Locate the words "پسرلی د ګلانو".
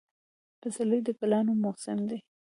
0.61-1.53